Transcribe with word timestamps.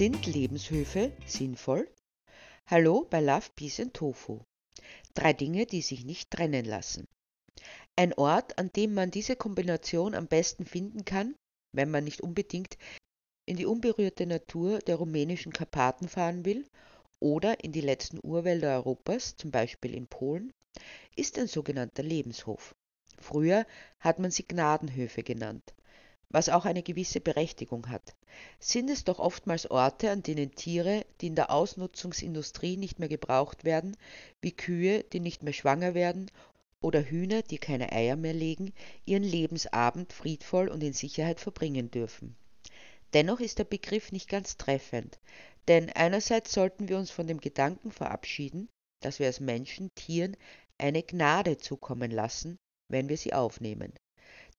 Sind 0.00 0.24
Lebenshöfe 0.24 1.12
sinnvoll? 1.26 1.86
Hallo 2.64 3.06
bei 3.10 3.20
Love, 3.20 3.48
Peace 3.54 3.80
and 3.80 3.92
Tofu. 3.92 4.40
Drei 5.12 5.34
Dinge, 5.34 5.66
die 5.66 5.82
sich 5.82 6.06
nicht 6.06 6.30
trennen 6.30 6.64
lassen. 6.64 7.06
Ein 7.96 8.14
Ort, 8.14 8.58
an 8.58 8.70
dem 8.74 8.94
man 8.94 9.10
diese 9.10 9.36
Kombination 9.36 10.14
am 10.14 10.26
besten 10.26 10.64
finden 10.64 11.04
kann, 11.04 11.34
wenn 11.72 11.90
man 11.90 12.04
nicht 12.04 12.22
unbedingt 12.22 12.78
in 13.44 13.58
die 13.58 13.66
unberührte 13.66 14.24
Natur 14.24 14.78
der 14.78 14.96
rumänischen 14.96 15.52
Karpaten 15.52 16.08
fahren 16.08 16.46
will 16.46 16.66
oder 17.20 17.62
in 17.62 17.72
die 17.72 17.82
letzten 17.82 18.20
Urwälder 18.22 18.76
Europas, 18.76 19.36
zum 19.36 19.50
Beispiel 19.50 19.94
in 19.94 20.06
Polen, 20.06 20.54
ist 21.14 21.38
ein 21.38 21.46
sogenannter 21.46 22.02
Lebenshof. 22.02 22.74
Früher 23.18 23.66
hat 23.98 24.18
man 24.18 24.30
sie 24.30 24.48
Gnadenhöfe 24.48 25.22
genannt 25.22 25.74
was 26.30 26.48
auch 26.48 26.64
eine 26.64 26.84
gewisse 26.84 27.20
Berechtigung 27.20 27.88
hat, 27.88 28.14
sind 28.60 28.88
es 28.88 29.02
doch 29.04 29.18
oftmals 29.18 29.68
Orte, 29.68 30.10
an 30.10 30.22
denen 30.22 30.54
Tiere, 30.54 31.04
die 31.20 31.26
in 31.26 31.34
der 31.34 31.50
Ausnutzungsindustrie 31.50 32.76
nicht 32.76 33.00
mehr 33.00 33.08
gebraucht 33.08 33.64
werden, 33.64 33.96
wie 34.40 34.52
Kühe, 34.52 35.02
die 35.02 35.18
nicht 35.18 35.42
mehr 35.42 35.52
schwanger 35.52 35.94
werden, 35.94 36.30
oder 36.80 37.02
Hühner, 37.02 37.42
die 37.42 37.58
keine 37.58 37.92
Eier 37.92 38.16
mehr 38.16 38.32
legen, 38.32 38.72
ihren 39.04 39.24
Lebensabend 39.24 40.12
friedvoll 40.12 40.68
und 40.68 40.82
in 40.82 40.92
Sicherheit 40.92 41.40
verbringen 41.40 41.90
dürfen. 41.90 42.36
Dennoch 43.12 43.40
ist 43.40 43.58
der 43.58 43.64
Begriff 43.64 44.12
nicht 44.12 44.28
ganz 44.28 44.56
treffend, 44.56 45.18
denn 45.66 45.90
einerseits 45.90 46.52
sollten 46.52 46.88
wir 46.88 46.96
uns 46.96 47.10
von 47.10 47.26
dem 47.26 47.40
Gedanken 47.40 47.90
verabschieden, 47.90 48.68
dass 49.00 49.18
wir 49.18 49.26
als 49.26 49.40
Menschen 49.40 49.88
Tieren 49.96 50.36
eine 50.78 51.02
Gnade 51.02 51.58
zukommen 51.58 52.12
lassen, 52.12 52.56
wenn 52.88 53.08
wir 53.08 53.16
sie 53.16 53.34
aufnehmen 53.34 53.92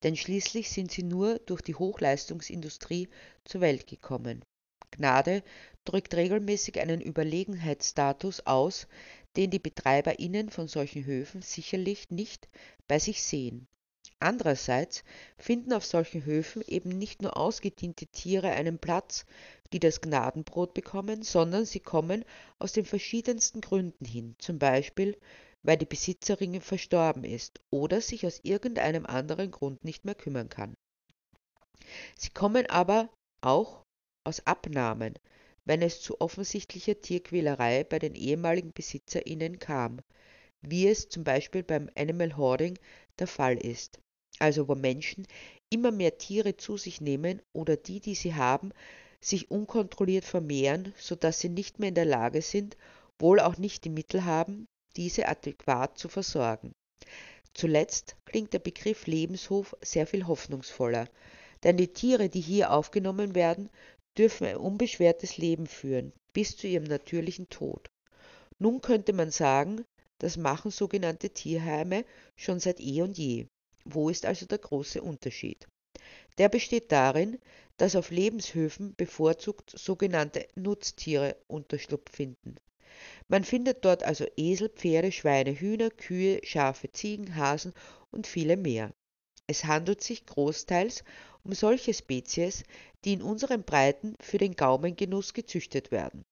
denn 0.04 0.16
schließlich 0.16 0.70
sind 0.70 0.92
sie 0.92 1.04
nur 1.04 1.40
durch 1.40 1.62
die 1.62 1.76
Hochleistungsindustrie 1.76 3.10
zur 3.46 3.62
Welt 3.62 3.88
gekommen. 3.88 4.44
Gnade 4.92 5.44
drückt 5.86 6.16
regelmäßig 6.16 6.80
einen 6.80 7.02
Überlegenheitsstatus 7.02 8.46
aus, 8.46 8.88
den 9.38 9.50
die 9.50 9.60
BetreiberInnen 9.60 10.50
von 10.50 10.68
solchen 10.68 11.06
Höfen 11.06 11.42
sicherlich 11.42 12.10
nicht 12.10 12.50
bei 12.88 13.00
sich 13.00 13.24
sehen. 13.24 13.68
Andererseits 14.20 15.04
finden 15.38 15.74
auf 15.74 15.86
solchen 15.86 16.26
Höfen 16.26 16.62
eben 16.68 16.90
nicht 16.90 17.22
nur 17.22 17.38
ausgediente 17.38 18.06
Tiere 18.08 18.50
einen 18.50 18.78
Platz, 18.78 19.26
die 19.74 19.80
das 19.80 20.02
Gnadenbrot 20.02 20.74
bekommen, 20.76 21.24
sondern 21.24 21.66
sie 21.66 21.80
kommen 21.80 22.24
aus 22.60 22.74
den 22.74 22.86
verschiedensten 22.86 23.62
Gründen 23.62 24.06
hin, 24.06 24.36
zum 24.38 24.60
Beispiel 24.60 25.18
weil 25.64 25.78
die 25.78 25.86
Besitzerin 25.86 26.60
verstorben 26.62 27.24
ist 27.24 27.62
oder 27.70 28.02
sich 28.02 28.26
aus 28.26 28.40
irgendeinem 28.44 29.06
anderen 29.06 29.52
Grund 29.52 29.84
nicht 29.84 30.06
mehr 30.06 30.16
kümmern 30.16 30.50
kann. 30.50 30.74
Sie 32.16 32.30
kommen 32.30 32.66
aber 32.68 33.10
auch 33.42 33.84
aus 34.24 34.46
Abnahmen, 34.46 35.16
wenn 35.66 35.82
es 35.82 36.02
zu 36.02 36.20
offensichtlicher 36.22 37.00
Tierquälerei 37.00 37.84
bei 37.84 38.00
den 38.00 38.16
ehemaligen 38.16 38.72
BesitzerInnen 38.72 39.60
kam, 39.60 40.00
wie 40.62 40.88
es 40.88 41.10
zum 41.10 41.24
Beispiel 41.24 41.64
beim 41.64 41.90
Animal 41.96 42.38
Hoarding 42.38 42.78
der 43.20 43.28
Fall 43.28 43.58
ist, 43.58 44.00
also 44.40 44.68
wo 44.68 44.76
Menschen 44.76 45.28
immer 45.72 45.92
mehr 45.92 46.18
Tiere 46.18 46.58
zu 46.58 46.78
sich 46.78 47.02
nehmen 47.02 47.42
oder 47.54 47.78
die, 47.78 48.00
die 48.00 48.16
sie 48.16 48.36
haben, 48.36 48.72
sich 49.20 49.52
unkontrolliert 49.52 50.26
vermehren, 50.26 50.94
sodass 50.98 51.40
sie 51.40 51.50
nicht 51.50 51.80
mehr 51.80 51.90
in 51.90 51.96
der 51.96 52.06
Lage 52.06 52.42
sind, 52.42 52.76
wohl 53.20 53.40
auch 53.40 53.58
nicht 53.58 53.86
die 53.86 53.90
Mittel 53.90 54.26
haben, 54.26 54.66
diese 54.96 55.28
adäquat 55.28 55.98
zu 55.98 56.08
versorgen. 56.10 56.74
Zuletzt 57.54 58.16
klingt 58.26 58.54
der 58.54 58.60
Begriff 58.60 59.08
Lebenshof 59.08 59.76
sehr 59.82 60.08
viel 60.08 60.28
hoffnungsvoller, 60.28 61.08
denn 61.64 61.78
die 61.78 61.94
Tiere, 61.94 62.30
die 62.30 62.42
hier 62.42 62.72
aufgenommen 62.72 63.36
werden, 63.36 63.70
dürfen 64.18 64.48
ein 64.48 64.58
unbeschwertes 64.58 65.38
Leben 65.38 65.68
führen, 65.68 66.14
bis 66.34 66.58
zu 66.58 66.68
ihrem 66.68 66.86
natürlichen 66.86 67.50
Tod. 67.50 67.90
Nun 68.60 68.82
könnte 68.82 69.14
man 69.14 69.32
sagen, 69.32 69.84
das 70.20 70.38
machen 70.38 70.72
sogenannte 70.72 71.32
Tierheime 71.32 72.06
schon 72.36 72.60
seit 72.60 72.80
eh 72.80 73.02
und 73.02 73.18
je. 73.18 73.48
Wo 73.86 74.10
ist 74.10 74.26
also 74.26 74.46
der 74.46 74.60
große 74.60 75.02
Unterschied? 75.02 75.68
Der 76.38 76.50
besteht 76.50 76.92
darin, 76.92 77.40
dass 77.78 77.96
auf 77.96 78.12
Lebenshöfen 78.12 78.94
bevorzugt 78.96 79.72
sogenannte 79.78 80.48
Nutztiere 80.56 81.36
Unterschlupf 81.48 82.12
finden. 82.12 82.56
Man 83.28 83.44
findet 83.44 83.86
dort 83.86 84.04
also 84.04 84.26
Esel, 84.38 84.70
Pferde, 84.70 85.12
Schweine, 85.12 85.52
Hühner, 85.52 85.90
Kühe, 85.90 86.40
Schafe, 86.44 86.92
Ziegen, 86.92 87.36
Hasen 87.36 87.74
und 88.12 88.28
viele 88.28 88.58
mehr. 88.58 88.94
Es 89.48 89.66
handelt 89.66 90.02
sich 90.02 90.26
großteils 90.26 91.04
um 91.44 91.54
solche 91.54 91.94
Spezies, 91.94 92.64
die 93.04 93.14
in 93.14 93.22
unseren 93.22 93.64
Breiten 93.64 94.16
für 94.22 94.38
den 94.38 94.56
Gaumengenuss 94.56 95.34
gezüchtet 95.34 95.92
werden. 95.92 96.24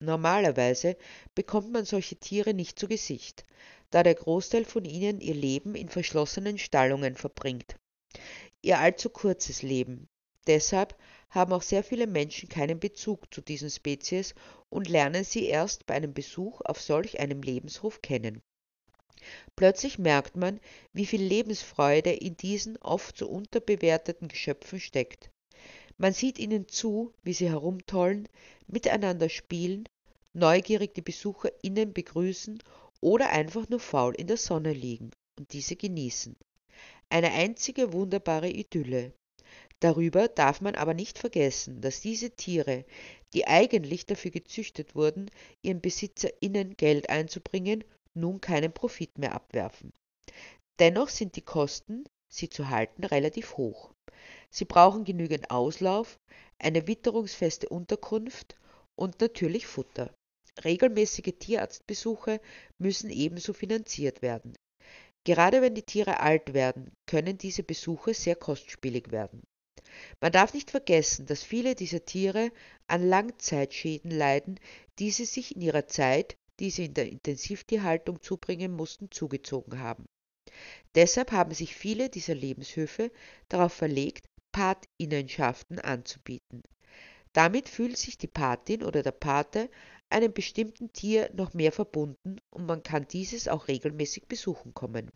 Normalerweise 0.00 0.96
bekommt 1.34 1.72
man 1.72 1.84
solche 1.84 2.16
Tiere 2.16 2.54
nicht 2.54 2.78
zu 2.78 2.88
Gesicht, 2.88 3.44
da 3.90 4.02
der 4.02 4.14
Großteil 4.14 4.64
von 4.64 4.84
ihnen 4.84 5.20
ihr 5.20 5.34
Leben 5.34 5.74
in 5.74 5.88
verschlossenen 5.88 6.58
Stallungen 6.58 7.14
verbringt. 7.14 7.76
Ihr 8.62 8.78
allzu 8.78 9.10
kurzes 9.10 9.62
Leben. 9.62 10.08
Deshalb 10.46 10.96
haben 11.34 11.52
auch 11.52 11.62
sehr 11.62 11.82
viele 11.82 12.06
Menschen 12.06 12.48
keinen 12.48 12.78
Bezug 12.78 13.34
zu 13.34 13.40
diesen 13.40 13.68
Spezies 13.68 14.34
und 14.70 14.88
lernen 14.88 15.24
sie 15.24 15.46
erst 15.46 15.84
bei 15.86 15.94
einem 15.94 16.14
Besuch 16.14 16.60
auf 16.60 16.80
solch 16.80 17.18
einem 17.18 17.42
Lebenshof 17.42 18.00
kennen. 18.02 18.40
Plötzlich 19.56 19.98
merkt 19.98 20.36
man, 20.36 20.60
wie 20.92 21.06
viel 21.06 21.22
Lebensfreude 21.22 22.12
in 22.12 22.36
diesen 22.36 22.76
oft 22.78 23.18
so 23.18 23.28
unterbewerteten 23.28 24.28
Geschöpfen 24.28 24.78
steckt. 24.78 25.30
Man 25.96 26.12
sieht 26.12 26.38
ihnen 26.38 26.68
zu, 26.68 27.12
wie 27.22 27.32
sie 27.32 27.48
herumtollen, 27.48 28.28
miteinander 28.66 29.28
spielen, 29.28 29.88
neugierig 30.34 30.94
die 30.94 31.02
BesucherInnen 31.02 31.92
begrüßen 31.92 32.62
oder 33.00 33.30
einfach 33.30 33.68
nur 33.68 33.80
faul 33.80 34.14
in 34.14 34.26
der 34.26 34.36
Sonne 34.36 34.72
liegen 34.72 35.10
und 35.38 35.52
diese 35.52 35.76
genießen. 35.76 36.36
Eine 37.08 37.32
einzige 37.32 37.92
wunderbare 37.92 38.50
Idylle. 38.50 39.12
Darüber 39.80 40.28
darf 40.28 40.60
man 40.60 40.74
aber 40.76 40.94
nicht 40.94 41.18
vergessen, 41.18 41.80
dass 41.80 42.00
diese 42.00 42.30
Tiere, 42.30 42.84
die 43.34 43.46
eigentlich 43.46 44.06
dafür 44.06 44.30
gezüchtet 44.30 44.94
wurden, 44.94 45.30
ihren 45.62 45.80
BesitzerInnen 45.80 46.76
Geld 46.76 47.10
einzubringen, 47.10 47.84
nun 48.14 48.40
keinen 48.40 48.72
Profit 48.72 49.18
mehr 49.18 49.34
abwerfen. 49.34 49.92
Dennoch 50.78 51.08
sind 51.08 51.36
die 51.36 51.42
Kosten, 51.42 52.04
sie 52.28 52.48
zu 52.48 52.70
halten, 52.70 53.04
relativ 53.04 53.56
hoch. 53.56 53.92
Sie 54.50 54.64
brauchen 54.64 55.04
genügend 55.04 55.50
Auslauf, 55.50 56.18
eine 56.58 56.86
witterungsfeste 56.86 57.68
Unterkunft 57.68 58.56
und 58.96 59.20
natürlich 59.20 59.66
Futter. 59.66 60.14
Regelmäßige 60.64 61.34
Tierarztbesuche 61.38 62.40
müssen 62.78 63.10
ebenso 63.10 63.52
finanziert 63.52 64.22
werden. 64.22 64.54
Gerade 65.24 65.62
wenn 65.62 65.74
die 65.74 65.82
Tiere 65.82 66.20
alt 66.20 66.54
werden, 66.54 66.92
können 67.06 67.38
diese 67.38 67.62
Besuche 67.62 68.14
sehr 68.14 68.36
kostspielig 68.36 69.10
werden. 69.10 69.42
Man 70.20 70.32
darf 70.32 70.54
nicht 70.54 70.70
vergessen, 70.70 71.26
dass 71.26 71.42
viele 71.42 71.74
dieser 71.74 72.04
Tiere 72.04 72.50
an 72.86 73.08
Langzeitschäden 73.08 74.10
leiden, 74.10 74.58
die 74.98 75.10
sie 75.10 75.24
sich 75.24 75.54
in 75.54 75.62
ihrer 75.62 75.86
Zeit, 75.86 76.36
die 76.60 76.70
sie 76.70 76.86
in 76.86 76.94
der 76.94 77.08
Intensivtierhaltung 77.08 78.22
zubringen 78.22 78.72
mussten, 78.72 79.10
zugezogen 79.10 79.80
haben. 79.80 80.06
Deshalb 80.94 81.32
haben 81.32 81.52
sich 81.52 81.74
viele 81.74 82.08
dieser 82.08 82.34
Lebenshöfe 82.34 83.10
darauf 83.48 83.72
verlegt, 83.72 84.26
Patinnenschaften 84.52 85.80
anzubieten. 85.80 86.62
Damit 87.32 87.68
fühlt 87.68 87.96
sich 87.96 88.16
die 88.16 88.28
Patin 88.28 88.84
oder 88.84 89.02
der 89.02 89.10
Pate 89.10 89.68
einem 90.08 90.32
bestimmten 90.32 90.92
Tier 90.92 91.28
noch 91.34 91.54
mehr 91.54 91.72
verbunden 91.72 92.38
und 92.50 92.66
man 92.66 92.84
kann 92.84 93.08
dieses 93.08 93.48
auch 93.48 93.66
regelmäßig 93.66 94.28
besuchen 94.28 94.72
kommen. 94.72 95.10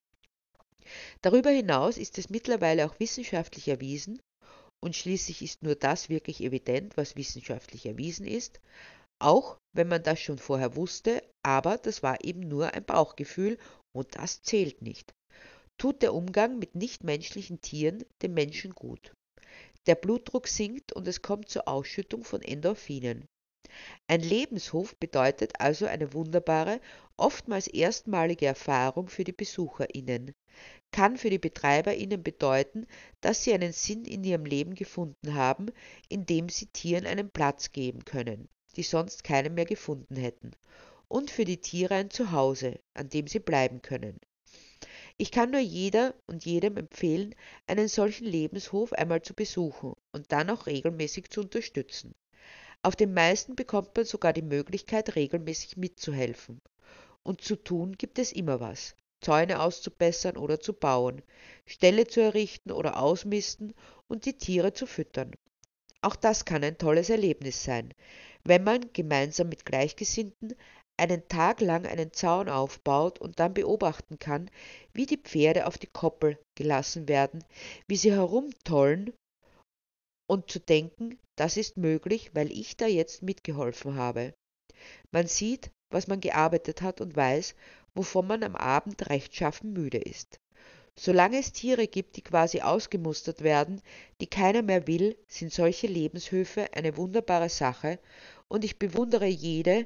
Darüber 1.23 1.51
hinaus 1.51 1.99
ist 1.99 2.19
es 2.19 2.31
mittlerweile 2.31 2.87
auch 2.87 2.99
wissenschaftlich 2.99 3.69
erwiesen, 3.69 4.21
und 4.81 4.97
schließlich 4.97 5.43
ist 5.43 5.63
nur 5.63 5.75
das 5.75 6.09
wirklich 6.09 6.43
evident, 6.43 6.97
was 6.97 7.17
wissenschaftlich 7.17 7.87
erwiesen 7.87 8.27
ist, 8.27 8.61
auch 9.19 9.59
wenn 9.73 9.89
man 9.89 10.03
das 10.03 10.21
schon 10.21 10.39
vorher 10.39 10.77
wusste, 10.77 11.23
aber 11.43 11.79
das 11.79 12.03
war 12.03 12.25
eben 12.25 12.41
nur 12.41 12.73
ein 12.75 12.85
Bauchgefühl 12.85 13.59
und 13.93 14.17
das 14.17 14.43
zählt 14.43 14.83
nicht. 14.83 15.13
Tut 15.77 16.03
der 16.03 16.15
Umgang 16.15 16.59
mit 16.59 16.75
nichtmenschlichen 16.75 17.61
Tieren 17.61 18.05
dem 18.23 18.35
Menschen 18.35 18.73
gut. 18.75 19.13
Der 19.87 19.95
Blutdruck 19.95 20.49
sinkt 20.49 20.93
und 20.93 21.09
es 21.09 21.23
kommt 21.23 21.49
zur 21.49 21.67
Ausschüttung 21.69 22.25
von 22.25 22.43
Endorphinen. 22.43 23.27
Ein 24.09 24.21
Lebenshof 24.21 24.97
bedeutet 24.97 25.61
also 25.61 25.87
eine 25.87 26.13
wunderbare, 26.13 26.81
oftmals 27.17 27.69
erstmalige 27.69 28.47
Erfahrung 28.47 29.09
für 29.09 29.25
die 29.25 29.33
BesucherInnen 29.33 30.33
kann 30.91 31.17
für 31.17 31.31
die 31.31 31.39
BetreiberInnen 31.39 32.23
bedeuten, 32.23 32.87
dass 33.21 33.45
sie 33.45 33.53
einen 33.53 33.73
Sinn 33.73 34.05
in 34.05 34.25
ihrem 34.25 34.45
Leben 34.45 34.75
gefunden 34.75 35.35
haben, 35.35 35.67
indem 36.09 36.49
sie 36.49 36.67
Tieren 36.67 37.07
einen 37.07 37.31
Platz 37.31 37.73
geben 37.73 38.05
können, 38.05 38.49
die 38.77 38.83
sonst 38.83 39.25
keinen 39.25 39.55
mehr 39.55 39.67
gefunden 39.67 40.17
hätten, 40.17 40.53
und 41.09 41.31
für 41.31 41.45
die 41.45 41.61
Tiere 41.61 41.95
ein 41.95 42.11
Zuhause, 42.11 42.81
an 42.95 43.09
dem 43.09 43.27
sie 43.27 43.41
bleiben 43.41 43.83
können. 43.83 44.19
Ich 45.21 45.33
kann 45.33 45.51
nur 45.51 45.61
jeder 45.61 46.15
und 46.27 46.45
jedem 46.45 46.77
empfehlen, 46.77 47.35
einen 47.67 47.89
solchen 47.89 48.27
Lebenshof 48.27 48.93
einmal 48.93 49.21
zu 49.21 49.35
besuchen 49.35 49.95
und 50.13 50.31
dann 50.31 50.49
auch 50.49 50.67
regelmäßig 50.67 51.29
zu 51.31 51.41
unterstützen. 51.41 52.15
Auf 52.83 52.95
den 52.95 53.13
meisten 53.13 53.57
bekommt 53.57 53.97
man 53.97 54.05
sogar 54.05 54.33
die 54.33 54.43
Möglichkeit, 54.43 55.17
regelmäßig 55.17 55.77
mitzuhelfen. 55.77 56.61
Und 57.25 57.41
zu 57.41 57.57
tun 57.57 57.97
gibt 57.99 58.21
es 58.21 58.31
immer 58.31 58.61
was. 58.61 58.95
Zäune 59.21 59.61
auszubessern 59.61 60.37
oder 60.37 60.61
zu 60.61 60.73
bauen, 60.73 61.23
Ställe 61.67 62.07
zu 62.07 62.21
errichten 62.21 62.71
oder 62.71 63.01
ausmisten 63.01 63.75
und 64.07 64.25
die 64.25 64.39
Tiere 64.39 64.73
zu 64.73 64.87
füttern. 64.87 65.33
Auch 66.01 66.17
das 66.17 66.45
kann 66.45 66.63
ein 66.63 66.79
tolles 66.79 67.11
Erlebnis 67.11 67.65
sein, 67.65 67.93
wenn 68.45 68.65
man 68.65 68.93
gemeinsam 68.93 69.49
mit 69.49 69.65
Gleichgesinnten 69.65 70.55
einen 70.97 71.29
Tag 71.29 71.61
lang 71.61 71.87
einen 71.87 72.13
Zaun 72.13 72.49
aufbaut 72.49 73.19
und 73.21 73.39
dann 73.39 73.55
beobachten 73.55 74.19
kann, 74.19 74.51
wie 74.93 75.07
die 75.07 75.17
Pferde 75.17 75.67
auf 75.67 75.79
die 75.79 75.87
Koppel 75.87 76.39
gelassen 76.57 77.09
werden, 77.09 77.45
wie 77.87 77.97
sie 77.97 78.13
herumtollen 78.13 79.13
und 80.29 80.51
zu 80.51 80.59
denken, 80.59 81.19
das 81.37 81.57
ist 81.57 81.77
möglich, 81.77 82.31
weil 82.35 82.51
ich 82.51 82.77
da 82.77 82.87
jetzt 82.87 83.23
mitgeholfen 83.23 83.95
habe. 83.95 84.35
Man 85.11 85.27
sieht, 85.27 85.71
was 85.91 86.07
man 86.07 86.21
gearbeitet 86.21 86.83
hat 86.83 87.01
und 87.01 87.17
weiß, 87.17 87.55
wovon 87.99 88.29
man 88.29 88.45
am 88.45 88.55
Abend 88.55 89.11
rechtschaffen 89.11 89.73
müde 89.73 89.99
ist. 89.99 90.39
Solange 90.95 91.39
es 91.39 91.53
Tiere 91.53 91.89
gibt, 91.89 92.17
die 92.17 92.23
quasi 92.23 92.61
ausgemustert 92.61 93.43
werden, 93.43 93.83
die 94.21 94.29
keiner 94.29 94.63
mehr 94.63 94.87
will, 94.87 95.17
sind 95.27 95.53
solche 95.53 95.89
Lebenshöfe 95.89 96.73
eine 96.75 96.97
wunderbare 96.97 97.49
Sache, 97.49 97.99
und 98.47 98.65
ich 98.65 98.79
bewundere 98.79 99.27
jede, 99.27 99.85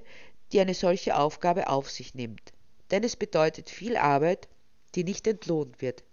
die 0.52 0.60
eine 0.60 0.74
solche 0.74 1.16
Aufgabe 1.16 1.68
auf 1.68 1.90
sich 1.90 2.14
nimmt. 2.14 2.52
Denn 2.90 3.02
es 3.02 3.16
bedeutet 3.16 3.70
viel 3.70 3.96
Arbeit, 3.96 4.46
die 4.94 5.04
nicht 5.04 5.26
entlohnt 5.26 5.80
wird, 5.80 6.04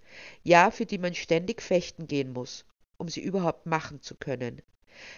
ja, 0.44 0.72
für 0.72 0.86
die 0.86 0.98
man 1.00 1.14
ständig 1.14 1.62
fechten 1.62 2.08
gehen 2.08 2.32
muss, 2.32 2.64
um 2.98 3.10
sie 3.10 3.22
überhaupt 3.22 3.66
machen 3.66 4.02
zu 4.02 4.16
können. 4.16 4.62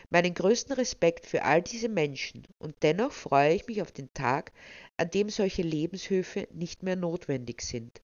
Meinen 0.09 0.33
größten 0.33 0.73
Respekt 0.73 1.25
für 1.25 1.43
all 1.43 1.61
diese 1.61 1.89
Menschen, 1.89 2.47
und 2.59 2.75
dennoch 2.83 3.11
freue 3.11 3.53
ich 3.53 3.67
mich 3.67 3.81
auf 3.81 3.91
den 3.91 4.13
Tag, 4.13 4.51
an 4.97 5.09
dem 5.09 5.29
solche 5.29 5.61
Lebenshöfe 5.61 6.47
nicht 6.51 6.83
mehr 6.83 6.95
notwendig 6.95 7.61
sind, 7.61 8.01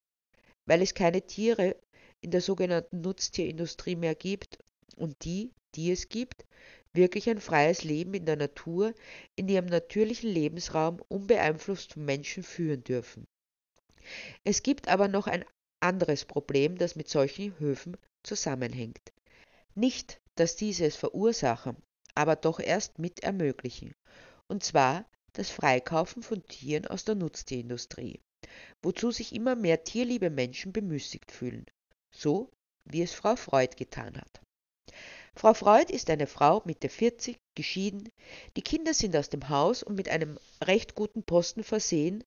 weil 0.65 0.81
es 0.81 0.93
keine 0.93 1.21
Tiere 1.21 1.75
in 2.21 2.31
der 2.31 2.41
sogenannten 2.41 3.01
Nutztierindustrie 3.01 3.95
mehr 3.95 4.15
gibt 4.15 4.57
und 4.95 5.23
die, 5.23 5.51
die 5.75 5.91
es 5.91 6.09
gibt, 6.09 6.45
wirklich 6.93 7.29
ein 7.29 7.39
freies 7.39 7.83
Leben 7.83 8.13
in 8.13 8.25
der 8.25 8.37
Natur, 8.37 8.93
in 9.35 9.47
ihrem 9.47 9.67
natürlichen 9.67 10.29
Lebensraum 10.29 11.01
unbeeinflusst 11.07 11.93
vom 11.93 12.05
Menschen 12.05 12.43
führen 12.43 12.83
dürfen. 12.83 13.27
Es 14.43 14.63
gibt 14.63 14.87
aber 14.87 15.07
noch 15.07 15.27
ein 15.27 15.45
anderes 15.79 16.25
Problem, 16.25 16.77
das 16.77 16.95
mit 16.95 17.07
solchen 17.07 17.57
Höfen 17.59 17.97
zusammenhängt. 18.23 19.13
Nicht, 19.75 20.19
dass 20.39 20.55
diese 20.55 20.85
es 20.85 20.95
verursachen, 20.95 21.77
aber 22.15 22.35
doch 22.35 22.59
erst 22.59 22.99
mit 22.99 23.21
ermöglichen, 23.21 23.93
und 24.47 24.63
zwar 24.63 25.05
das 25.33 25.49
Freikaufen 25.49 26.23
von 26.23 26.43
Tieren 26.47 26.87
aus 26.87 27.03
der 27.03 27.15
Nutztierindustrie, 27.15 28.19
wozu 28.81 29.11
sich 29.11 29.33
immer 29.33 29.55
mehr 29.55 29.83
tierliebe 29.83 30.29
Menschen 30.29 30.73
bemüßigt 30.73 31.31
fühlen, 31.31 31.65
so 32.15 32.49
wie 32.85 33.01
es 33.01 33.13
Frau 33.13 33.35
Freud 33.35 33.75
getan 33.75 34.17
hat. 34.17 34.41
Frau 35.35 35.53
Freud 35.53 35.93
ist 35.93 36.09
eine 36.09 36.25
Frau 36.25 36.63
Mitte 36.65 36.89
40, 36.89 37.37
geschieden, 37.55 38.09
die 38.55 38.63
Kinder 38.63 38.93
sind 38.93 39.15
aus 39.15 39.29
dem 39.29 39.49
Haus 39.49 39.83
und 39.83 39.95
mit 39.95 40.09
einem 40.09 40.39
recht 40.63 40.95
guten 40.95 41.23
Posten 41.23 41.63
versehen, 41.63 42.23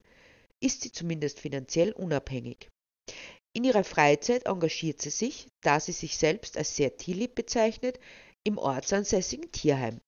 ist 0.61 0.83
sie 0.83 0.93
zumindest 0.93 1.41
finanziell 1.41 1.93
unabhängig. 1.93 2.69
In 3.53 3.65
ihrer 3.65 3.85
Freizeit 3.85 4.47
engagiert 4.47 5.03
sie 5.03 5.11
sich, 5.11 5.49
da 5.61 5.81
sie 5.81 5.93
sich 5.93 6.17
selbst 6.17 6.57
als 6.57 6.77
sehr 6.77 6.97
tierlieb 6.97 7.35
bezeichnet, 7.35 7.99
im 8.45 8.59
ortsansässigen 8.59 9.51
Tierheim, 9.53 10.01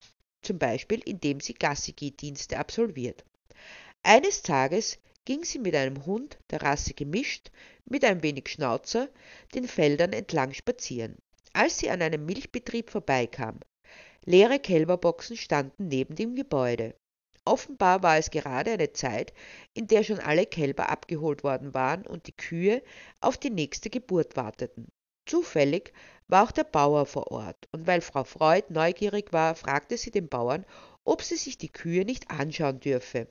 zum 0.42 0.58
Beispiel 0.58 1.00
indem 1.04 1.40
sie 1.40 1.54
Gassigeh-Dienste 1.54 2.58
absolviert. 2.58 3.24
Eines 4.02 4.42
Tages 4.42 4.98
ging 5.24 5.44
sie 5.44 5.58
mit 5.58 5.74
einem 5.74 6.06
Hund 6.06 6.38
der 6.50 6.62
Rasse 6.62 6.94
gemischt, 6.94 7.50
mit 7.84 8.04
ein 8.04 8.22
wenig 8.22 8.48
Schnauzer, 8.48 9.08
den 9.54 9.68
Feldern 9.68 10.12
entlang 10.12 10.52
spazieren 10.52 11.16
als 11.52 11.78
sie 11.78 11.90
an 11.90 12.02
einem 12.02 12.24
Milchbetrieb 12.24 12.90
vorbeikam. 12.90 13.60
Leere 14.24 14.58
Kälberboxen 14.58 15.36
standen 15.36 15.88
neben 15.88 16.14
dem 16.14 16.34
Gebäude. 16.34 16.94
Offenbar 17.44 18.02
war 18.04 18.18
es 18.18 18.30
gerade 18.30 18.70
eine 18.70 18.92
Zeit, 18.92 19.32
in 19.74 19.88
der 19.88 20.04
schon 20.04 20.20
alle 20.20 20.46
Kälber 20.46 20.88
abgeholt 20.88 21.42
worden 21.42 21.74
waren 21.74 22.06
und 22.06 22.28
die 22.28 22.36
Kühe 22.36 22.82
auf 23.20 23.36
die 23.36 23.50
nächste 23.50 23.90
Geburt 23.90 24.36
warteten. 24.36 24.92
Zufällig 25.26 25.92
war 26.28 26.44
auch 26.44 26.52
der 26.52 26.64
Bauer 26.64 27.04
vor 27.04 27.32
Ort, 27.32 27.68
und 27.72 27.86
weil 27.86 28.00
Frau 28.00 28.24
Freud 28.24 28.66
neugierig 28.68 29.32
war, 29.32 29.54
fragte 29.54 29.96
sie 29.96 30.10
den 30.10 30.28
Bauern, 30.28 30.64
ob 31.04 31.22
sie 31.22 31.36
sich 31.36 31.58
die 31.58 31.72
Kühe 31.72 32.04
nicht 32.04 32.30
anschauen 32.30 32.78
dürfe. 32.78 33.26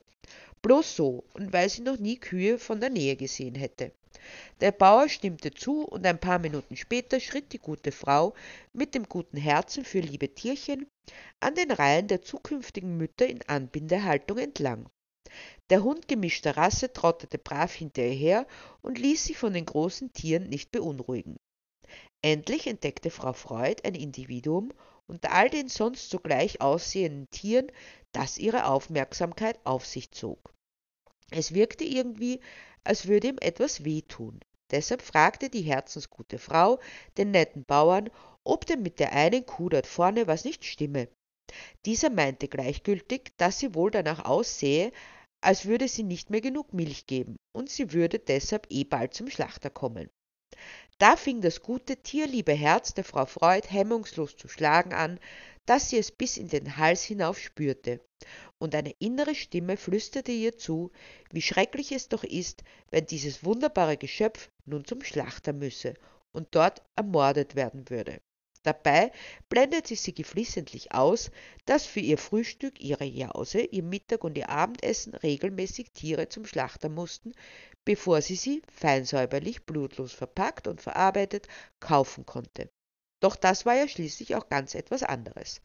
Bloß 0.60 0.94
so, 0.94 1.24
und 1.32 1.52
weil 1.52 1.68
sie 1.68 1.82
noch 1.82 1.98
nie 1.98 2.18
Kühe 2.18 2.58
von 2.58 2.80
der 2.80 2.90
Nähe 2.90 3.16
gesehen 3.16 3.54
hätte. 3.54 3.92
Der 4.60 4.72
Bauer 4.72 5.08
stimmte 5.08 5.50
zu, 5.52 5.84
und 5.84 6.06
ein 6.06 6.20
paar 6.20 6.38
Minuten 6.38 6.76
später 6.76 7.20
schritt 7.20 7.52
die 7.52 7.58
gute 7.58 7.92
Frau 7.92 8.34
mit 8.72 8.94
dem 8.94 9.08
guten 9.08 9.36
Herzen 9.36 9.84
für 9.84 10.00
liebe 10.00 10.34
Tierchen 10.34 10.86
an 11.40 11.54
den 11.54 11.70
Reihen 11.70 12.08
der 12.08 12.22
zukünftigen 12.22 12.96
Mütter 12.96 13.26
in 13.26 13.42
Anbindehaltung 13.42 14.38
entlang. 14.38 14.88
Der 15.70 15.82
Hund 15.82 16.08
gemischter 16.08 16.56
Rasse 16.56 16.92
trottete 16.92 17.38
brav 17.38 17.72
hinter 17.72 18.02
ihr 18.02 18.14
her 18.14 18.46
und 18.82 18.98
ließ 18.98 19.24
sich 19.24 19.38
von 19.38 19.54
den 19.54 19.64
großen 19.64 20.12
Tieren 20.12 20.48
nicht 20.48 20.70
beunruhigen. 20.70 21.36
Endlich 22.22 22.66
entdeckte 22.66 23.10
Frau 23.10 23.32
Freud 23.32 23.82
ein 23.84 23.94
Individuum 23.94 24.72
unter 25.06 25.32
all 25.32 25.50
den 25.50 25.68
sonst 25.68 26.10
so 26.10 26.18
gleich 26.18 26.60
aussehenden 26.60 27.28
Tieren, 27.30 27.72
das 28.12 28.38
ihre 28.38 28.66
Aufmerksamkeit 28.66 29.58
auf 29.64 29.84
sich 29.86 30.10
zog. 30.10 30.54
Es 31.30 31.54
wirkte 31.54 31.84
irgendwie, 31.84 32.40
als 32.84 33.06
würde 33.06 33.28
ihm 33.28 33.38
etwas 33.40 33.84
wehtun. 33.84 34.40
Deshalb 34.70 35.02
fragte 35.02 35.50
die 35.50 35.62
herzensgute 35.62 36.38
Frau 36.38 36.78
den 37.18 37.30
netten 37.30 37.64
Bauern, 37.64 38.10
ob 38.44 38.66
denn 38.66 38.82
mit 38.82 38.98
der 38.98 39.12
einen 39.12 39.44
Kuh 39.46 39.68
dort 39.68 39.86
vorne 39.86 40.26
was 40.26 40.44
nicht 40.44 40.64
stimme. 40.64 41.08
Dieser 41.84 42.10
meinte 42.10 42.48
gleichgültig, 42.48 43.32
dass 43.36 43.58
sie 43.58 43.74
wohl 43.74 43.90
danach 43.90 44.24
aussehe, 44.24 44.92
als 45.42 45.66
würde 45.66 45.88
sie 45.88 46.04
nicht 46.04 46.30
mehr 46.30 46.40
genug 46.40 46.72
Milch 46.72 47.06
geben, 47.06 47.36
und 47.52 47.68
sie 47.68 47.92
würde 47.92 48.18
deshalb 48.18 48.66
eh 48.70 48.84
bald 48.84 49.12
zum 49.12 49.28
Schlachter 49.28 49.70
kommen. 49.70 50.08
Da 50.98 51.16
fing 51.16 51.40
das 51.40 51.62
gute, 51.62 51.96
tierliebe 51.96 52.52
Herz 52.52 52.94
der 52.94 53.04
Frau 53.04 53.26
Freud 53.26 53.66
hemmungslos 53.68 54.36
zu 54.36 54.48
schlagen 54.48 54.94
an, 54.94 55.18
dass 55.66 55.90
sie 55.90 55.98
es 55.98 56.10
bis 56.10 56.36
in 56.36 56.48
den 56.48 56.76
Hals 56.76 57.02
hinauf 57.02 57.38
spürte, 57.38 58.00
und 58.58 58.74
eine 58.74 58.94
innere 58.98 59.34
Stimme 59.34 59.76
flüsterte 59.76 60.32
ihr 60.32 60.56
zu, 60.56 60.92
wie 61.30 61.42
schrecklich 61.42 61.92
es 61.92 62.08
doch 62.08 62.24
ist, 62.24 62.62
wenn 62.90 63.06
dieses 63.06 63.44
wunderbare 63.44 63.96
Geschöpf 63.96 64.50
nun 64.64 64.84
zum 64.84 65.02
Schlachter 65.02 65.52
müsse 65.52 65.94
und 66.32 66.48
dort 66.54 66.82
ermordet 66.96 67.56
werden 67.56 67.90
würde. 67.90 68.20
Dabei 68.62 69.10
blendete 69.48 69.96
sie 69.96 70.14
geflissentlich 70.14 70.92
aus, 70.92 71.32
dass 71.66 71.84
für 71.84 71.98
ihr 71.98 72.16
Frühstück, 72.16 72.80
ihre 72.80 73.04
Jause, 73.04 73.62
ihr 73.62 73.82
Mittag 73.82 74.22
und 74.22 74.38
ihr 74.38 74.48
Abendessen 74.48 75.14
regelmäßig 75.14 75.90
Tiere 75.90 76.28
zum 76.28 76.46
Schlachter 76.46 76.88
mussten, 76.88 77.32
bevor 77.84 78.22
sie 78.22 78.36
sie, 78.36 78.62
feinsäuberlich, 78.72 79.66
blutlos 79.66 80.12
verpackt 80.12 80.68
und 80.68 80.80
verarbeitet, 80.80 81.48
kaufen 81.80 82.24
konnte. 82.24 82.70
Doch 83.22 83.36
das 83.36 83.64
war 83.64 83.76
ja 83.76 83.86
schließlich 83.86 84.34
auch 84.34 84.48
ganz 84.48 84.74
etwas 84.74 85.04
anderes. 85.04 85.60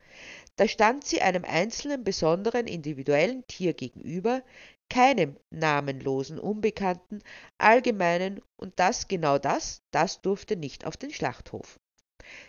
Da 0.57 0.67
stand 0.67 1.05
sie 1.05 1.23
einem 1.23 1.43
einzelnen 1.43 2.03
besonderen 2.03 2.67
individuellen 2.67 3.47
Tier 3.47 3.73
gegenüber, 3.73 4.43
keinem 4.91 5.37
namenlosen, 5.49 6.37
unbekannten, 6.37 7.23
allgemeinen 7.57 8.41
und 8.57 8.79
das 8.79 9.07
genau 9.07 9.39
das, 9.39 9.81
das 9.89 10.21
durfte 10.21 10.55
nicht 10.55 10.85
auf 10.85 10.97
den 10.97 11.11
Schlachthof. 11.11 11.79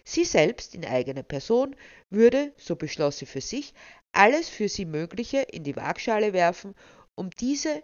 Sie 0.04 0.26
selbst 0.26 0.74
in 0.74 0.84
eigener 0.84 1.22
Person 1.22 1.74
würde, 2.10 2.52
so 2.58 2.76
beschloss 2.76 3.16
sie 3.16 3.26
für 3.26 3.40
sich, 3.40 3.72
alles 4.12 4.50
für 4.50 4.68
sie 4.68 4.84
Mögliche 4.84 5.38
in 5.38 5.64
die 5.64 5.76
Waagschale 5.76 6.34
werfen, 6.34 6.74
um 7.14 7.30
diese 7.30 7.82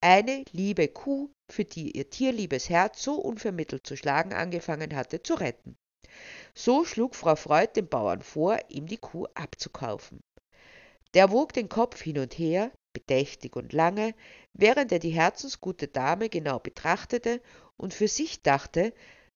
eine 0.00 0.46
liebe 0.52 0.88
Kuh, 0.88 1.30
für 1.50 1.66
die 1.66 1.90
ihr 1.90 2.08
tierliebes 2.08 2.70
Herz 2.70 3.02
so 3.02 3.16
unvermittelt 3.16 3.86
zu 3.86 3.94
schlagen 3.94 4.32
angefangen 4.32 4.96
hatte, 4.96 5.22
zu 5.22 5.34
retten. 5.34 5.76
So 6.54 6.84
schlug 6.84 7.14
Frau 7.14 7.36
Freud 7.36 7.72
dem 7.76 7.88
Bauern 7.88 8.22
vor, 8.22 8.58
ihm 8.68 8.86
die 8.86 8.98
Kuh 8.98 9.26
abzukaufen. 9.34 10.22
Der 11.14 11.30
wog 11.30 11.52
den 11.52 11.68
Kopf 11.68 12.00
hin 12.00 12.18
und 12.18 12.38
her, 12.38 12.70
bedächtig 12.92 13.56
und 13.56 13.72
lange, 13.72 14.14
während 14.52 14.92
er 14.92 14.98
die 14.98 15.10
herzensgute 15.10 15.88
Dame 15.88 16.28
genau 16.28 16.58
betrachtete 16.58 17.40
und 17.76 17.94
für 17.94 18.08
sich 18.08 18.42
dachte, 18.42 18.92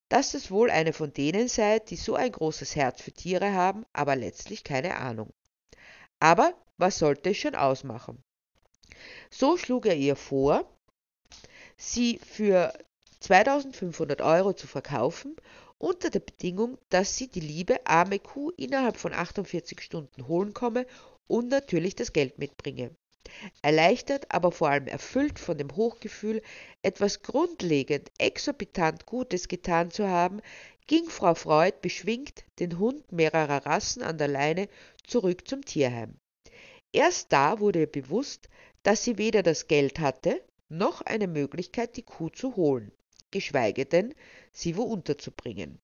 dass 0.08 0.34
es 0.34 0.50
wohl 0.50 0.70
eine 0.70 0.92
von 0.92 1.12
denen 1.12 1.48
sei, 1.48 1.80
die 1.80 1.96
so 1.96 2.14
ein 2.14 2.30
großes 2.30 2.76
Herz 2.76 3.02
für 3.02 3.12
Tiere 3.12 3.52
haben, 3.52 3.84
aber 3.92 4.14
letztlich 4.16 4.62
keine 4.62 4.96
Ahnung. 4.96 5.32
Aber 6.20 6.54
was 6.76 6.98
sollte 6.98 7.30
es 7.30 7.38
schon 7.38 7.54
ausmachen? 7.54 8.22
So 9.30 9.56
schlug 9.56 9.86
er 9.86 9.96
ihr 9.96 10.16
vor, 10.16 10.70
sie 11.76 12.18
für 12.18 12.72
2500 13.20 14.20
Euro 14.22 14.52
zu 14.52 14.66
verkaufen 14.66 15.36
unter 15.78 16.10
der 16.10 16.20
Bedingung, 16.20 16.78
dass 16.88 17.16
sie 17.16 17.28
die 17.28 17.40
liebe 17.40 17.86
arme 17.86 18.18
Kuh 18.18 18.50
innerhalb 18.56 18.96
von 18.96 19.12
48 19.12 19.80
Stunden 19.80 20.26
holen 20.26 20.54
komme 20.54 20.86
und 21.26 21.48
natürlich 21.48 21.94
das 21.94 22.12
Geld 22.12 22.38
mitbringe. 22.38 22.94
Erleichtert, 23.60 24.30
aber 24.30 24.52
vor 24.52 24.68
allem 24.70 24.86
erfüllt 24.86 25.38
von 25.38 25.58
dem 25.58 25.74
Hochgefühl, 25.74 26.42
etwas 26.82 27.22
grundlegend, 27.22 28.10
exorbitant 28.18 29.04
Gutes 29.04 29.48
getan 29.48 29.90
zu 29.90 30.08
haben, 30.08 30.40
ging 30.86 31.08
Frau 31.08 31.34
Freud 31.34 31.78
beschwingt, 31.82 32.44
den 32.60 32.78
Hund 32.78 33.10
mehrerer 33.10 33.66
Rassen 33.66 34.02
an 34.02 34.18
der 34.18 34.28
Leine, 34.28 34.68
zurück 35.04 35.48
zum 35.48 35.64
Tierheim. 35.64 36.18
Erst 36.92 37.32
da 37.32 37.58
wurde 37.58 37.80
ihr 37.80 37.90
bewusst, 37.90 38.48
dass 38.84 39.02
sie 39.02 39.18
weder 39.18 39.42
das 39.42 39.66
Geld 39.66 39.98
hatte, 39.98 40.40
noch 40.68 41.02
eine 41.02 41.26
Möglichkeit, 41.26 41.96
die 41.96 42.02
Kuh 42.02 42.28
zu 42.28 42.56
holen, 42.56 42.92
geschweige 43.30 43.86
denn, 43.86 44.14
sie 44.52 44.76
wo 44.76 44.82
unterzubringen. 44.82 45.78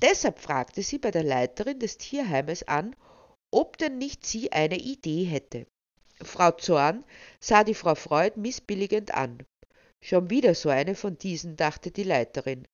Deshalb 0.00 0.38
fragte 0.38 0.82
sie 0.82 0.98
bei 0.98 1.10
der 1.10 1.24
Leiterin 1.24 1.78
des 1.78 1.98
Tierheimes 1.98 2.66
an, 2.68 2.96
ob 3.50 3.76
denn 3.78 3.98
nicht 3.98 4.24
sie 4.24 4.52
eine 4.52 4.78
Idee 4.78 5.24
hätte. 5.24 5.66
Frau 6.22 6.52
Zorn 6.52 7.04
sah 7.40 7.64
die 7.64 7.74
Frau 7.74 7.94
Freud 7.94 8.38
missbilligend 8.40 9.12
an. 9.12 9.44
Schon 10.00 10.30
wieder 10.30 10.54
so 10.54 10.68
eine 10.68 10.94
von 10.94 11.18
diesen, 11.18 11.56
dachte 11.56 11.90
die 11.90 12.04
Leiterin. 12.04 12.66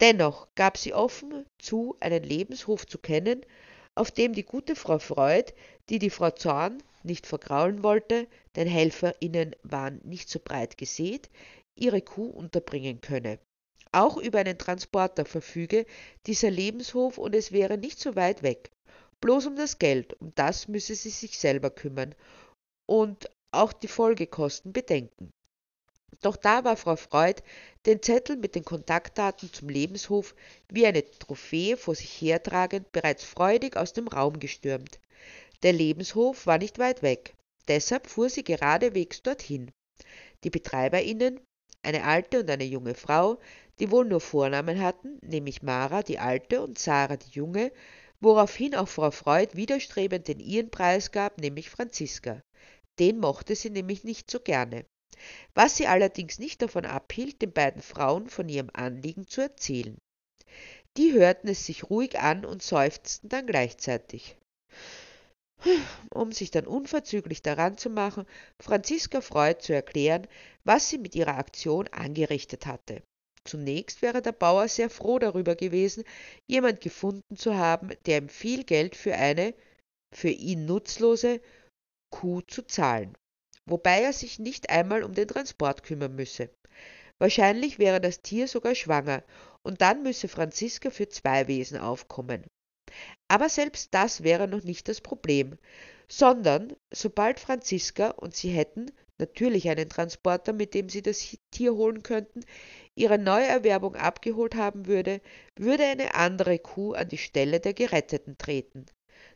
Dennoch 0.00 0.48
gab 0.54 0.76
sie 0.76 0.94
offen 0.94 1.44
zu, 1.58 1.96
einen 2.00 2.22
Lebenshof 2.22 2.86
zu 2.86 2.98
kennen, 2.98 3.44
auf 3.94 4.10
dem 4.10 4.32
die 4.32 4.44
gute 4.44 4.76
Frau 4.76 4.98
Freud, 4.98 5.52
die 5.88 5.98
die 5.98 6.10
Frau 6.10 6.30
Zorn 6.30 6.82
nicht 7.02 7.26
vergraulen 7.26 7.82
wollte, 7.82 8.26
denn 8.54 8.68
HelferInnen 8.68 9.56
waren 9.62 10.00
nicht 10.04 10.28
so 10.28 10.38
breit 10.38 10.78
gesät, 10.78 11.30
ihre 11.78 12.02
Kuh 12.02 12.28
unterbringen 12.28 13.00
könne. 13.00 13.38
Auch 13.92 14.16
über 14.18 14.40
einen 14.40 14.58
Transporter 14.58 15.24
verfüge 15.24 15.86
dieser 16.26 16.50
Lebenshof 16.50 17.18
und 17.18 17.34
es 17.34 17.52
wäre 17.52 17.78
nicht 17.78 17.98
so 17.98 18.16
weit 18.16 18.42
weg. 18.42 18.70
Bloß 19.20 19.46
um 19.46 19.56
das 19.56 19.78
Geld, 19.78 20.14
um 20.20 20.32
das 20.34 20.68
müsse 20.68 20.94
sie 20.94 21.10
sich 21.10 21.38
selber 21.38 21.70
kümmern 21.70 22.14
und 22.86 23.30
auch 23.50 23.72
die 23.72 23.88
Folgekosten 23.88 24.72
bedenken. 24.72 25.30
Doch 26.20 26.36
da 26.36 26.64
war 26.64 26.76
Frau 26.76 26.96
Freud 26.96 27.42
den 27.86 28.02
Zettel 28.02 28.36
mit 28.36 28.54
den 28.54 28.64
Kontaktdaten 28.64 29.52
zum 29.52 29.68
Lebenshof 29.68 30.34
wie 30.68 30.86
eine 30.86 31.04
Trophäe 31.04 31.76
vor 31.76 31.94
sich 31.94 32.20
hertragend 32.20 32.90
bereits 32.92 33.24
freudig 33.24 33.76
aus 33.76 33.92
dem 33.92 34.08
Raum 34.08 34.38
gestürmt. 34.38 35.00
Der 35.62 35.72
Lebenshof 35.72 36.46
war 36.46 36.58
nicht 36.58 36.78
weit 36.78 37.02
weg, 37.02 37.34
deshalb 37.68 38.06
fuhr 38.06 38.30
sie 38.30 38.44
geradewegs 38.44 39.22
dorthin. 39.22 39.70
Die 40.44 40.50
BetreiberInnen, 40.50 41.40
eine 41.82 42.04
alte 42.04 42.40
und 42.40 42.50
eine 42.50 42.64
junge 42.64 42.94
Frau, 42.94 43.38
die 43.78 43.90
wohl 43.90 44.04
nur 44.04 44.20
Vornamen 44.20 44.80
hatten, 44.80 45.18
nämlich 45.22 45.62
Mara 45.62 46.02
die 46.02 46.18
alte 46.18 46.62
und 46.62 46.78
Sarah 46.78 47.16
die 47.16 47.30
junge, 47.30 47.72
woraufhin 48.20 48.74
auch 48.74 48.88
Frau 48.88 49.10
Freud 49.10 49.56
widerstrebend 49.56 50.28
den 50.28 50.40
ihren 50.40 50.70
Preis 50.70 51.12
gab, 51.12 51.38
nämlich 51.38 51.70
Franziska. 51.70 52.42
Den 52.98 53.20
mochte 53.20 53.54
sie 53.54 53.70
nämlich 53.70 54.04
nicht 54.04 54.30
so 54.30 54.40
gerne. 54.40 54.84
Was 55.54 55.76
sie 55.76 55.86
allerdings 55.86 56.38
nicht 56.38 56.62
davon 56.62 56.84
abhielt, 56.84 57.42
den 57.42 57.52
beiden 57.52 57.82
Frauen 57.82 58.28
von 58.28 58.48
ihrem 58.48 58.70
Anliegen 58.72 59.26
zu 59.26 59.40
erzählen. 59.40 59.96
Die 60.96 61.12
hörten 61.12 61.48
es 61.48 61.66
sich 61.66 61.90
ruhig 61.90 62.18
an 62.18 62.44
und 62.44 62.62
seufzten 62.62 63.28
dann 63.28 63.46
gleichzeitig. 63.46 64.36
Um 66.14 66.32
sich 66.32 66.50
dann 66.50 66.66
unverzüglich 66.66 67.42
daran 67.42 67.76
zu 67.76 67.90
machen, 67.90 68.26
Franziska 68.60 69.20
Freud 69.20 69.60
zu 69.60 69.72
erklären, 69.72 70.26
was 70.64 70.88
sie 70.88 70.98
mit 70.98 71.14
ihrer 71.14 71.36
Aktion 71.36 71.88
angerichtet 71.88 72.66
hatte. 72.66 73.02
Zunächst 73.44 74.02
wäre 74.02 74.20
der 74.20 74.32
Bauer 74.32 74.68
sehr 74.68 74.90
froh 74.90 75.18
darüber 75.18 75.56
gewesen, 75.56 76.04
jemand 76.46 76.80
gefunden 76.80 77.36
zu 77.36 77.56
haben, 77.56 77.90
der 78.06 78.18
ihm 78.18 78.28
viel 78.28 78.64
Geld 78.64 78.94
für 78.94 79.14
eine, 79.14 79.54
für 80.14 80.28
ihn 80.28 80.66
nutzlose 80.66 81.40
Kuh 82.10 82.40
zu 82.42 82.62
zahlen, 82.62 83.16
wobei 83.66 84.02
er 84.02 84.12
sich 84.12 84.38
nicht 84.38 84.70
einmal 84.70 85.02
um 85.02 85.14
den 85.14 85.28
Transport 85.28 85.82
kümmern 85.82 86.14
müsse. 86.14 86.50
Wahrscheinlich 87.18 87.78
wäre 87.78 88.00
das 88.00 88.22
Tier 88.22 88.48
sogar 88.48 88.74
schwanger, 88.74 89.24
und 89.62 89.80
dann 89.80 90.02
müsse 90.02 90.28
Franziska 90.28 90.90
für 90.90 91.08
zwei 91.08 91.48
Wesen 91.48 91.78
aufkommen. 91.78 92.46
Aber 93.28 93.48
selbst 93.48 93.94
das 93.94 94.22
wäre 94.22 94.48
noch 94.48 94.62
nicht 94.62 94.88
das 94.88 95.00
Problem, 95.00 95.58
sondern 96.08 96.74
sobald 96.90 97.40
Franziska 97.40 98.10
und 98.10 98.34
sie 98.34 98.50
hätten 98.50 98.90
natürlich 99.18 99.68
einen 99.68 99.88
Transporter, 99.88 100.52
mit 100.52 100.74
dem 100.74 100.88
sie 100.88 101.02
das 101.02 101.36
Tier 101.50 101.74
holen 101.74 102.02
könnten, 102.02 102.40
ihre 102.94 103.18
Neuerwerbung 103.18 103.96
abgeholt 103.96 104.54
haben 104.54 104.86
würde, 104.86 105.20
würde 105.56 105.84
eine 105.84 106.14
andere 106.14 106.58
Kuh 106.58 106.94
an 106.94 107.08
die 107.08 107.18
Stelle 107.18 107.60
der 107.60 107.74
Geretteten 107.74 108.38
treten. 108.38 108.86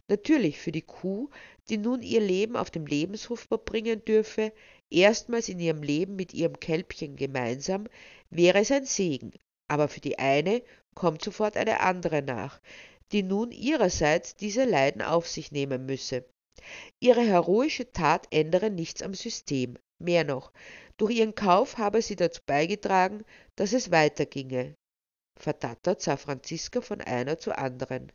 Natürlich 0.08 0.58
für 0.58 0.72
die 0.72 0.82
Kuh, 0.82 1.30
die 1.68 1.78
nun 1.78 2.02
ihr 2.02 2.20
Leben 2.20 2.56
auf 2.56 2.70
dem 2.70 2.86
Lebenshof 2.86 3.40
verbringen 3.40 4.04
dürfe, 4.04 4.52
erstmals 4.90 5.48
in 5.48 5.60
ihrem 5.60 5.82
Leben 5.82 6.16
mit 6.16 6.34
ihrem 6.34 6.58
Kälbchen 6.58 7.16
gemeinsam, 7.16 7.86
wäre 8.30 8.58
es 8.60 8.70
ein 8.70 8.84
Segen, 8.84 9.32
aber 9.68 9.88
für 9.88 10.00
die 10.00 10.18
eine 10.18 10.62
kommt 10.94 11.22
sofort 11.22 11.56
eine 11.56 11.80
andere 11.80 12.22
nach, 12.22 12.60
die 13.12 13.22
nun 13.22 13.52
ihrerseits 13.52 14.36
diese 14.36 14.64
Leiden 14.64 15.02
auf 15.02 15.28
sich 15.28 15.52
nehmen 15.52 15.86
müsse. 15.86 16.24
Ihre 17.00 17.22
heroische 17.22 17.92
Tat 17.92 18.26
ändere 18.30 18.70
nichts 18.70 19.02
am 19.02 19.14
System. 19.14 19.78
Mehr 19.98 20.24
noch, 20.24 20.52
durch 20.96 21.16
ihren 21.16 21.34
Kauf 21.34 21.78
habe 21.78 22.02
sie 22.02 22.16
dazu 22.16 22.40
beigetragen, 22.46 23.24
dass 23.56 23.72
es 23.72 23.90
weiterginge. 23.90 24.74
Verdattert 25.38 26.02
sah 26.02 26.16
Franziska 26.16 26.80
von 26.80 27.00
einer 27.00 27.38
zur 27.38 27.58
anderen. 27.58 28.12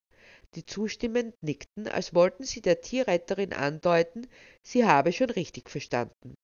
Die 0.56 0.66
zustimmend 0.66 1.36
nickten, 1.42 1.88
als 1.88 2.14
wollten 2.14 2.44
sie 2.44 2.62
der 2.62 2.82
Tierretterin 2.82 3.54
andeuten, 3.54 4.28
sie 4.64 4.86
habe 4.86 5.12
schon 5.12 5.30
richtig 5.30 5.70
verstanden. 5.70 6.36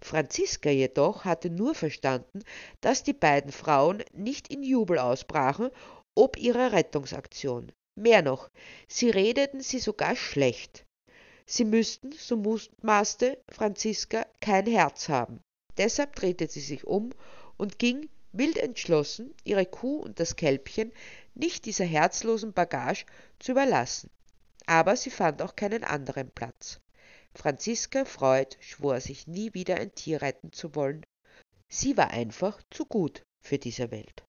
Franziska 0.00 0.70
jedoch 0.70 1.24
hatte 1.24 1.50
nur 1.50 1.74
verstanden, 1.74 2.42
dass 2.80 3.02
die 3.02 3.12
beiden 3.12 3.52
Frauen 3.52 4.02
nicht 4.12 4.48
in 4.48 4.62
Jubel 4.62 4.98
ausbrachen 4.98 5.70
ob 6.16 6.36
ihrer 6.38 6.72
Rettungsaktion. 6.72 7.70
Mehr 7.94 8.22
noch, 8.22 8.50
sie 8.88 9.10
redeten 9.10 9.60
sie 9.60 9.78
sogar 9.78 10.16
schlecht. 10.16 10.84
Sie 11.46 11.64
müssten, 11.64 12.10
so 12.12 12.36
mutmaßte 12.36 13.38
Franziska, 13.48 14.26
kein 14.40 14.66
Herz 14.66 15.08
haben. 15.08 15.40
Deshalb 15.76 16.16
drehte 16.16 16.48
sie 16.48 16.60
sich 16.60 16.84
um 16.84 17.10
und 17.56 17.78
ging, 17.78 18.08
wild 18.32 18.58
entschlossen, 18.58 19.32
ihre 19.44 19.66
Kuh 19.66 19.98
und 19.98 20.18
das 20.18 20.36
Kälbchen 20.36 20.92
nicht 21.34 21.64
dieser 21.66 21.84
herzlosen 21.84 22.52
Bagage 22.52 23.06
zu 23.38 23.52
überlassen. 23.52 24.10
Aber 24.66 24.96
sie 24.96 25.10
fand 25.10 25.40
auch 25.42 25.54
keinen 25.54 25.84
anderen 25.84 26.30
Platz. 26.30 26.80
Franziska 27.34 28.04
Freud 28.04 28.56
schwor 28.60 29.00
sich 29.00 29.26
nie 29.26 29.54
wieder 29.54 29.76
ein 29.76 29.94
Tier 29.94 30.22
retten 30.22 30.52
zu 30.52 30.74
wollen. 30.74 31.04
Sie 31.68 31.96
war 31.96 32.10
einfach 32.10 32.60
zu 32.70 32.86
gut 32.86 33.22
für 33.40 33.58
diese 33.58 33.90
Welt. 33.90 34.25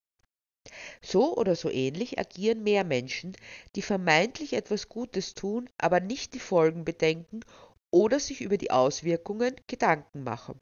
So 1.01 1.35
oder 1.35 1.55
so 1.55 1.69
ähnlich 1.69 2.19
agieren 2.19 2.63
mehr 2.63 2.83
Menschen, 2.83 3.35
die 3.75 3.81
vermeintlich 3.81 4.53
etwas 4.53 4.89
Gutes 4.89 5.33
tun, 5.33 5.69
aber 5.77 5.99
nicht 5.99 6.33
die 6.33 6.39
Folgen 6.39 6.85
bedenken 6.85 7.41
oder 7.91 8.19
sich 8.19 8.41
über 8.41 8.57
die 8.57 8.71
Auswirkungen 8.71 9.55
Gedanken 9.67 10.23
machen. 10.23 10.59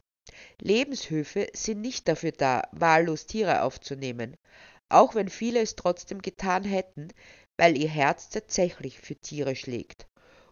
Lebenshöfe 0.60 1.48
sind 1.54 1.82
nicht 1.82 2.08
dafür 2.08 2.32
da, 2.32 2.64
wahllos 2.72 3.26
Tiere 3.26 3.62
aufzunehmen, 3.62 4.36
auch 4.90 5.16
wenn 5.16 5.30
viele 5.30 5.62
es 5.62 5.76
trotzdem 5.76 6.22
getan 6.22 6.64
hätten, 6.64 7.10
weil 7.58 7.78
ihr 7.78 7.90
Herz 7.90 8.30
tatsächlich 8.30 9.00
für 9.00 9.16
Tiere 9.16 9.56
schlägt 9.56 10.08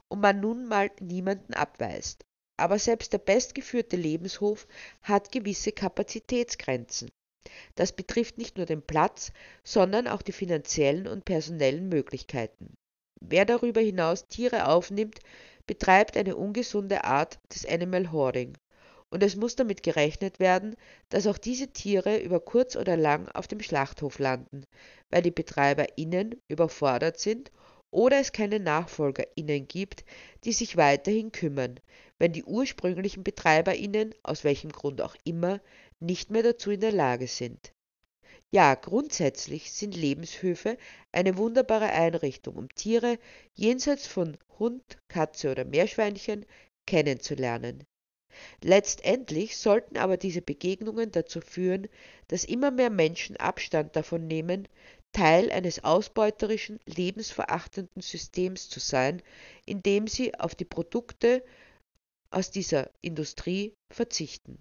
und 0.10 0.22
man 0.22 0.40
nun 0.40 0.68
mal 0.68 0.92
niemanden 1.00 1.54
abweist. 1.54 2.24
Aber 2.58 2.78
selbst 2.78 3.14
der 3.14 3.18
bestgeführte 3.18 3.96
Lebenshof 3.96 4.68
hat 5.02 5.32
gewisse 5.32 5.72
Kapazitätsgrenzen. 5.72 7.10
Das 7.76 7.92
betrifft 7.92 8.38
nicht 8.38 8.58
nur 8.58 8.66
den 8.66 8.82
Platz, 8.82 9.32
sondern 9.64 10.08
auch 10.08 10.22
die 10.22 10.32
finanziellen 10.32 11.08
und 11.08 11.26
personellen 11.26 11.90
Möglichkeiten. 11.90 12.76
Wer 13.20 13.46
darüber 13.46 13.82
hinaus 13.82 14.28
Tiere 14.28 14.68
aufnimmt, 14.68 15.20
betreibt 15.66 16.18
eine 16.18 16.36
ungesunde 16.36 17.04
Art 17.04 17.40
des 17.54 17.66
Animal 17.66 18.12
Hoarding. 18.12 18.58
Und 19.10 19.22
es 19.24 19.36
muss 19.36 19.56
damit 19.56 19.84
gerechnet 19.84 20.40
werden, 20.40 20.76
dass 21.10 21.28
auch 21.28 21.38
diese 21.38 21.68
Tiere 21.68 22.18
über 22.18 22.40
kurz 22.40 22.76
oder 22.76 22.98
lang 22.98 23.30
auf 23.30 23.48
dem 23.48 23.62
Schlachthof 23.62 24.20
landen, 24.20 24.66
weil 25.10 25.22
die 25.22 25.32
BetreiberInnen 25.32 26.42
überfordert 26.48 27.20
sind 27.20 27.52
oder 27.92 28.20
es 28.20 28.32
keine 28.32 28.60
NachfolgerInnen 28.60 29.68
gibt, 29.68 30.04
die 30.44 30.52
sich 30.52 30.78
weiterhin 30.78 31.32
kümmern, 31.32 31.80
wenn 32.20 32.34
die 32.34 32.44
ursprünglichen 32.44 33.24
BetreiberInnen, 33.24 34.14
aus 34.24 34.44
welchem 34.44 34.72
Grund 34.72 35.02
auch 35.02 35.16
immer, 35.24 35.60
nicht 36.00 36.30
mehr 36.32 36.44
dazu 36.44 36.72
in 36.72 36.80
der 36.80 36.92
Lage 36.92 37.28
sind. 37.28 37.74
Ja, 38.52 38.76
grundsätzlich 38.76 39.72
sind 39.72 39.96
Lebenshöfe 39.96 40.78
eine 41.12 41.38
wunderbare 41.38 41.90
Einrichtung, 41.92 42.56
um 42.56 42.70
Tiere 42.70 43.18
jenseits 43.56 44.06
von 44.06 44.38
Hund, 44.60 44.84
Katze 45.08 45.50
oder 45.50 45.66
Meerschweinchen 45.66 46.46
kennenzulernen. 46.86 47.84
Letztendlich 48.62 49.58
sollten 49.58 49.98
aber 49.98 50.18
diese 50.18 50.42
Begegnungen 50.42 51.12
dazu 51.12 51.42
führen, 51.42 51.88
dass 52.28 52.44
immer 52.44 52.72
mehr 52.72 52.90
Menschen 52.90 53.38
Abstand 53.38 53.96
davon 53.96 54.28
nehmen, 54.28 54.68
Teil 55.12 55.52
eines 55.52 55.84
ausbeuterischen, 55.84 56.80
lebensverachtenden 56.86 58.02
Systems 58.02 58.70
zu 58.70 58.80
sein, 58.80 59.22
in 59.66 59.84
dem 59.84 60.08
sie 60.08 60.34
auf 60.36 60.56
die 60.56 60.66
Produkte 60.66 61.44
aus 62.34 62.52
dieser 62.52 62.90
Industrie 63.02 63.74
verzichten. 63.92 64.60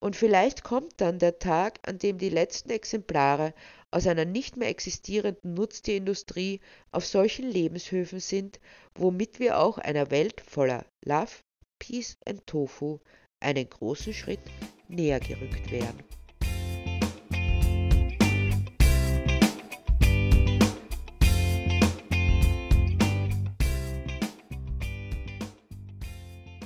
Und 0.00 0.14
vielleicht 0.14 0.62
kommt 0.62 1.00
dann 1.00 1.18
der 1.18 1.38
Tag, 1.38 1.80
an 1.82 1.98
dem 1.98 2.18
die 2.18 2.28
letzten 2.28 2.70
Exemplare 2.70 3.52
aus 3.90 4.06
einer 4.06 4.24
nicht 4.24 4.56
mehr 4.56 4.68
existierenden 4.68 5.54
Nutztierindustrie 5.54 6.60
auf 6.92 7.04
solchen 7.06 7.50
Lebenshöfen 7.50 8.20
sind, 8.20 8.60
womit 8.94 9.40
wir 9.40 9.58
auch 9.58 9.78
einer 9.78 10.10
Welt 10.10 10.40
voller 10.40 10.84
Love, 11.04 11.32
Peace 11.80 12.16
and 12.26 12.46
Tofu 12.46 12.98
einen 13.40 13.68
großen 13.68 14.14
Schritt 14.14 14.40
näher 14.88 15.20
gerückt 15.20 15.70
wären. 15.70 16.17